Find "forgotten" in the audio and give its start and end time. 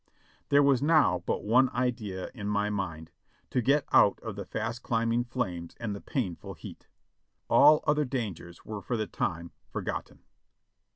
9.69-10.23